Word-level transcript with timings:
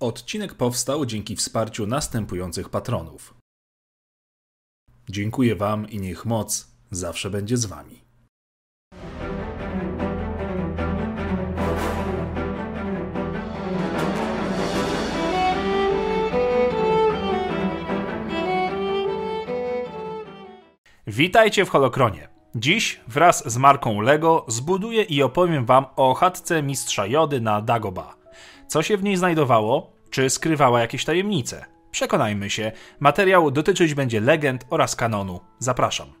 Odcinek 0.00 0.54
powstał 0.54 1.06
dzięki 1.06 1.36
wsparciu 1.36 1.86
następujących 1.86 2.68
patronów. 2.68 3.34
Dziękuję 5.10 5.56
Wam 5.56 5.90
i 5.90 6.00
niech 6.00 6.26
moc 6.26 6.68
zawsze 6.90 7.30
będzie 7.30 7.56
z 7.56 7.66
Wami. 7.66 8.00
Witajcie 21.06 21.64
w 21.64 21.68
Holokronie. 21.68 22.28
Dziś 22.54 23.00
wraz 23.08 23.52
z 23.52 23.56
marką 23.56 24.00
LEGO 24.00 24.44
zbuduję 24.48 25.02
i 25.02 25.22
opowiem 25.22 25.66
Wam 25.66 25.86
o 25.96 26.14
chatce 26.14 26.62
mistrza 26.62 27.06
Jody 27.06 27.40
na 27.40 27.62
Dagoba. 27.62 28.17
Co 28.68 28.82
się 28.82 28.96
w 28.96 29.02
niej 29.02 29.16
znajdowało? 29.16 29.92
Czy 30.10 30.30
skrywała 30.30 30.80
jakieś 30.80 31.04
tajemnice? 31.04 31.64
Przekonajmy 31.90 32.50
się, 32.50 32.72
materiał 33.00 33.50
dotyczyć 33.50 33.94
będzie 33.94 34.20
legend 34.20 34.66
oraz 34.70 34.96
kanonu. 34.96 35.40
Zapraszam. 35.58 36.12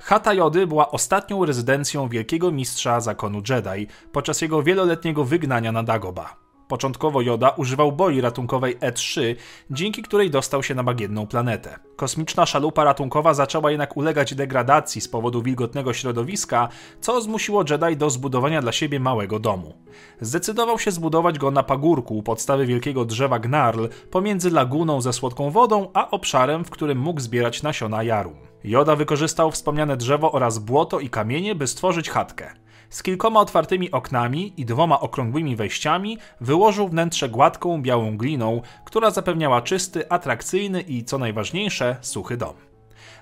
Chata 0.00 0.34
Jody 0.34 0.66
była 0.66 0.90
ostatnią 0.90 1.44
rezydencją 1.44 2.08
wielkiego 2.08 2.52
mistrza 2.52 3.00
zakonu 3.00 3.42
Jedi 3.48 3.86
podczas 4.12 4.40
jego 4.40 4.62
wieloletniego 4.62 5.24
wygnania 5.24 5.72
na 5.72 5.82
Dagoba. 5.82 6.45
Początkowo 6.68 7.20
Yoda 7.20 7.50
używał 7.50 7.92
boi 7.92 8.20
ratunkowej 8.20 8.78
E3, 8.78 9.34
dzięki 9.70 10.02
której 10.02 10.30
dostał 10.30 10.62
się 10.62 10.74
na 10.74 10.82
bagienną 10.82 11.26
planetę. 11.26 11.78
Kosmiczna 11.96 12.46
szalupa 12.46 12.84
ratunkowa 12.84 13.34
zaczęła 13.34 13.70
jednak 13.70 13.96
ulegać 13.96 14.34
degradacji 14.34 15.00
z 15.00 15.08
powodu 15.08 15.42
wilgotnego 15.42 15.92
środowiska, 15.92 16.68
co 17.00 17.20
zmusiło 17.20 17.64
Jedi 17.70 17.96
do 17.96 18.10
zbudowania 18.10 18.62
dla 18.62 18.72
siebie 18.72 19.00
małego 19.00 19.38
domu. 19.38 19.74
Zdecydował 20.20 20.78
się 20.78 20.90
zbudować 20.90 21.38
go 21.38 21.50
na 21.50 21.62
pagórku 21.62 22.18
u 22.18 22.22
podstawy 22.22 22.66
wielkiego 22.66 23.04
drzewa 23.04 23.38
Gnarl 23.38 23.86
pomiędzy 24.10 24.50
laguną 24.50 25.00
ze 25.00 25.12
słodką 25.12 25.50
wodą, 25.50 25.90
a 25.94 26.10
obszarem, 26.10 26.64
w 26.64 26.70
którym 26.70 26.98
mógł 26.98 27.20
zbierać 27.20 27.62
nasiona 27.62 28.02
jarum. 28.02 28.36
Joda 28.64 28.96
wykorzystał 28.96 29.50
wspomniane 29.50 29.96
drzewo 29.96 30.32
oraz 30.32 30.58
błoto 30.58 31.00
i 31.00 31.10
kamienie, 31.10 31.54
by 31.54 31.66
stworzyć 31.66 32.10
chatkę. 32.10 32.65
Z 32.90 33.02
kilkoma 33.02 33.40
otwartymi 33.40 33.90
oknami 33.90 34.52
i 34.56 34.64
dwoma 34.64 35.00
okrągłymi 35.00 35.56
wejściami 35.56 36.18
wyłożył 36.40 36.88
wnętrze 36.88 37.28
gładką, 37.28 37.82
białą 37.82 38.16
gliną, 38.16 38.62
która 38.84 39.10
zapewniała 39.10 39.62
czysty, 39.62 40.10
atrakcyjny 40.10 40.80
i, 40.80 41.04
co 41.04 41.18
najważniejsze, 41.18 41.96
suchy 42.00 42.36
dom. 42.36 42.54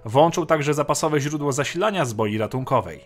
Włączył 0.04 0.46
także 0.46 0.74
zapasowe 0.74 1.20
źródło 1.20 1.52
zasilania 1.52 2.04
z 2.04 2.12
boi 2.12 2.38
ratunkowej. 2.38 3.00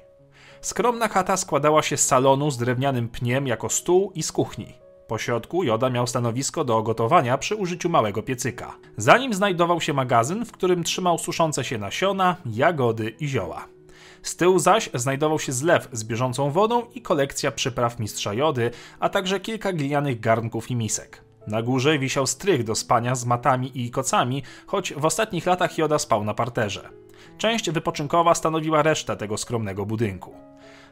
Skromna 0.61 1.09
chata 1.09 1.37
składała 1.37 1.83
się 1.83 1.97
z 1.97 2.07
salonu 2.07 2.51
z 2.51 2.59
drewnianym 2.59 3.09
pniem 3.09 3.47
jako 3.47 3.69
stół 3.69 4.13
i 4.15 4.23
z 4.23 4.33
kuchni. 4.33 4.75
Po 5.09 5.19
środku 5.19 5.65
Joda 5.65 5.91
miał 5.91 6.07
stanowisko 6.07 6.65
do 6.65 6.83
gotowania 6.83 7.39
przy 7.39 7.57
użyciu 7.57 7.89
małego 7.89 8.23
piecyka. 8.23 8.77
Za 8.97 9.19
nim 9.19 9.35
znajdował 9.35 9.81
się 9.81 9.93
magazyn, 9.93 10.45
w 10.45 10.53
którym 10.53 10.85
trzymał 10.85 11.19
suszące 11.19 11.65
się 11.65 11.79
nasiona, 11.79 12.37
jagody 12.47 13.15
i 13.21 13.29
zioła. 13.29 13.78
Z 14.23 14.37
tyłu 14.37 14.59
zaś 14.59 14.91
znajdował 14.95 15.39
się 15.39 15.53
zlew 15.53 15.89
z 15.93 16.05
bieżącą 16.05 16.51
wodą 16.51 16.83
i 16.95 17.03
kolekcja 17.03 17.51
przypraw 17.51 17.99
mistrza 17.99 18.35
Jody, 18.35 18.71
a 19.01 19.09
także 19.09 19.41
kilka 19.41 19.73
glinianych 19.73 20.21
garnków 20.21 20.71
i 20.71 20.77
misek. 20.77 21.25
Na 21.47 21.63
górze 21.63 21.99
wisiał 21.99 22.27
strych 22.27 22.65
do 22.65 22.75
spania 22.75 23.15
z 23.15 23.25
matami 23.25 23.71
i 23.75 23.91
kocami, 23.91 24.43
choć 24.67 24.95
w 24.95 25.05
ostatnich 25.05 25.47
latach 25.47 25.79
Joda 25.79 25.99
spał 25.99 26.25
na 26.25 26.35
parterze. 26.35 26.89
Część 27.39 27.71
wypoczynkowa 27.71 28.35
stanowiła 28.35 28.83
resztę 28.83 29.17
tego 29.17 29.37
skromnego 29.37 29.87
budynku. 29.87 30.35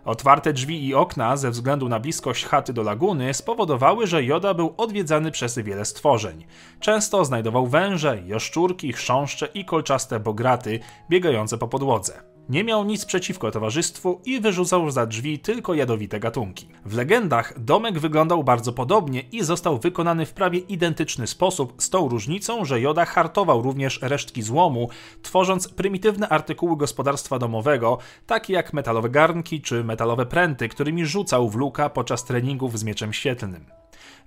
Otwarte 0.04 0.52
drzwi 0.52 0.86
i 0.86 0.94
okna 0.94 1.36
ze 1.36 1.50
względu 1.50 1.88
na 1.88 2.00
bliskość 2.00 2.44
chaty 2.44 2.72
do 2.72 2.82
laguny 2.82 3.34
spowodowały, 3.34 4.06
że 4.06 4.24
Joda 4.24 4.54
był 4.54 4.74
odwiedzany 4.76 5.30
przez 5.30 5.58
wiele 5.58 5.84
stworzeń. 5.84 6.46
Często 6.80 7.24
znajdował 7.24 7.66
węże, 7.66 8.22
jaszczurki, 8.26 8.92
chrząszcze 8.92 9.48
i 9.54 9.64
kolczaste 9.64 10.20
bograty 10.20 10.80
biegające 11.10 11.58
po 11.58 11.68
podłodze. 11.68 12.35
Nie 12.48 12.64
miał 12.64 12.84
nic 12.84 13.04
przeciwko 13.04 13.50
towarzystwu 13.50 14.20
i 14.24 14.40
wyrzucał 14.40 14.90
za 14.90 15.06
drzwi 15.06 15.38
tylko 15.38 15.74
jadowite 15.74 16.20
gatunki. 16.20 16.68
W 16.84 16.94
legendach 16.94 17.60
domek 17.60 17.98
wyglądał 17.98 18.44
bardzo 18.44 18.72
podobnie 18.72 19.20
i 19.20 19.42
został 19.44 19.78
wykonany 19.78 20.26
w 20.26 20.32
prawie 20.32 20.58
identyczny 20.58 21.26
sposób, 21.26 21.74
z 21.78 21.90
tą 21.90 22.08
różnicą, 22.08 22.64
że 22.64 22.80
Joda 22.80 23.04
hartował 23.04 23.62
również 23.62 23.98
resztki 24.02 24.42
złomu, 24.42 24.88
tworząc 25.22 25.68
prymitywne 25.68 26.28
artykuły 26.28 26.76
gospodarstwa 26.76 27.38
domowego, 27.38 27.98
takie 28.26 28.52
jak 28.52 28.72
metalowe 28.72 29.10
garnki 29.10 29.60
czy 29.60 29.84
metalowe 29.84 30.26
pręty, 30.26 30.68
którymi 30.68 31.06
rzucał 31.06 31.50
w 31.50 31.56
luka 31.56 31.90
podczas 31.90 32.24
treningów 32.24 32.78
z 32.78 32.84
mieczem 32.84 33.12
świetlnym. 33.12 33.64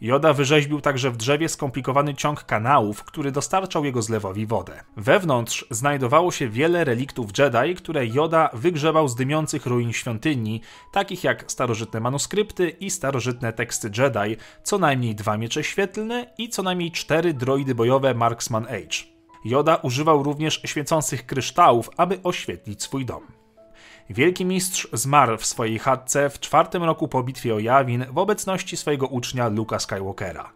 Joda 0.01 0.33
wyrzeźbił 0.33 0.81
także 0.81 1.11
w 1.11 1.17
drzewie 1.17 1.49
skomplikowany 1.49 2.15
ciąg 2.15 2.43
kanałów, 2.43 3.03
który 3.03 3.31
dostarczał 3.31 3.85
jego 3.85 4.01
zlewowi 4.01 4.45
wodę. 4.45 4.83
Wewnątrz 4.97 5.65
znajdowało 5.71 6.31
się 6.31 6.49
wiele 6.49 6.83
reliktów 6.83 7.29
Jedi, 7.37 7.75
które 7.75 8.07
Joda 8.07 8.49
wygrzebał 8.53 9.07
z 9.07 9.15
dymiących 9.15 9.65
ruin 9.65 9.93
świątyni, 9.93 10.61
takich 10.91 11.23
jak 11.23 11.51
starożytne 11.51 11.99
manuskrypty 11.99 12.69
i 12.69 12.89
starożytne 12.89 13.53
teksty 13.53 13.91
Jedi, 13.97 14.37
co 14.63 14.77
najmniej 14.77 15.15
dwa 15.15 15.37
miecze 15.37 15.63
świetlne 15.63 16.33
i 16.37 16.49
co 16.49 16.63
najmniej 16.63 16.91
cztery 16.91 17.33
droidy 17.33 17.75
bojowe 17.75 18.13
Marksman 18.13 18.65
Age. 18.65 19.19
Joda 19.45 19.75
używał 19.75 20.23
również 20.23 20.61
świecących 20.65 21.25
kryształów, 21.25 21.89
aby 21.97 22.19
oświetlić 22.23 22.83
swój 22.83 23.05
dom. 23.05 23.38
Wielki 24.09 24.45
mistrz 24.45 24.87
zmarł 24.93 25.37
w 25.37 25.45
swojej 25.45 25.79
chatce 25.79 26.29
w 26.29 26.39
czwartym 26.39 26.83
roku 26.83 27.07
po 27.07 27.23
bitwie 27.23 27.55
o 27.55 27.59
Jawin 27.59 28.05
w 28.11 28.17
obecności 28.17 28.77
swojego 28.77 29.07
ucznia 29.07 29.47
Luka 29.47 29.79
Skywalkera. 29.79 30.53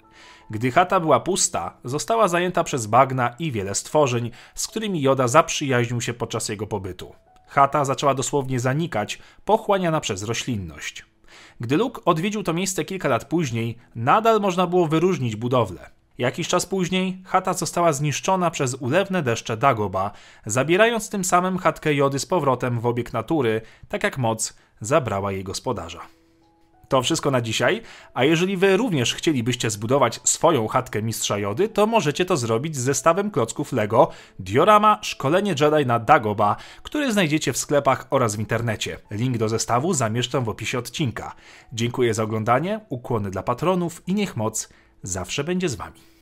Gdy 0.50 0.72
chata 0.72 1.00
była 1.00 1.20
pusta, 1.20 1.78
została 1.84 2.28
zajęta 2.28 2.64
przez 2.64 2.88
bagna 2.88 3.36
i 3.40 3.52
wiele 3.52 3.76
stworzeń, 3.76 4.32
z 4.56 4.68
którymi 4.68 5.02
Joda 5.02 5.28
zaprzyjaźnił 5.28 6.02
się 6.02 6.14
podczas 6.14 6.50
jego 6.50 6.68
pobytu. 6.68 7.16
Chata 7.48 7.86
zaczęła 7.86 8.14
dosłownie 8.14 8.60
zanikać, 8.60 9.20
pochłaniana 9.46 10.02
przez 10.02 10.24
roślinność. 10.24 11.06
Gdy 11.60 11.78
Luke 11.78 12.02
odwiedził 12.06 12.44
to 12.44 12.54
miejsce 12.54 12.86
kilka 12.86 13.10
lat 13.10 13.26
później, 13.26 13.78
nadal 13.96 14.40
można 14.40 14.68
było 14.68 14.88
wyróżnić 14.88 15.36
budowlę. 15.36 15.90
Jakiś 16.18 16.48
czas 16.48 16.66
później 16.66 17.22
chata 17.26 17.54
została 17.54 17.94
zniszczona 17.94 18.52
przez 18.52 18.76
ulewne 18.76 19.24
deszcze 19.24 19.58
Dagoba, 19.58 20.12
zabierając 20.46 21.10
tym 21.10 21.24
samym 21.24 21.58
chatkę 21.58 21.94
Jody 21.94 22.20
z 22.20 22.26
powrotem 22.26 22.80
w 22.80 22.86
obieg 22.86 23.14
natury, 23.14 23.62
tak 23.88 24.04
jak 24.04 24.18
moc 24.18 24.58
zabrała 24.82 25.32
jej 25.32 25.44
gospodarza. 25.44 26.02
To 26.90 27.02
wszystko 27.02 27.32
na 27.32 27.42
dzisiaj, 27.42 27.82
a 28.14 28.24
jeżeli 28.24 28.58
wy 28.58 28.78
również 28.78 29.14
chcielibyście 29.14 29.70
zbudować 29.70 30.20
swoją 30.24 30.68
chatkę 30.68 31.02
mistrza 31.02 31.38
Jody, 31.38 31.70
to 31.70 31.88
możecie 31.88 32.26
to 32.26 32.38
zrobić 32.38 32.76
z 32.76 32.80
zestawem 32.80 33.32
klocków 33.32 33.72
Lego 33.72 34.10
Diorama 34.40 35.00
Szkolenie 35.02 35.56
Jedi 35.62 35.86
na 35.86 36.00
Dagoba, 36.00 36.56
który 36.84 37.12
znajdziecie 37.12 37.54
w 37.54 37.58
sklepach 37.58 38.08
oraz 38.10 38.36
w 38.36 38.40
internecie. 38.40 39.00
Link 39.12 39.38
do 39.38 39.50
zestawu 39.50 39.94
zamieszczam 39.94 40.44
w 40.44 40.50
opisie 40.50 40.80
odcinka. 40.80 41.36
Dziękuję 41.74 42.14
za 42.14 42.24
oglądanie, 42.24 42.80
ukłony 42.90 43.32
dla 43.32 43.44
patronów 43.44 44.04
i 44.08 44.14
niech 44.14 44.38
moc 44.38 44.70
zawsze 45.04 45.44
będzie 45.44 45.70
z 45.70 45.76
wami. 45.76 46.13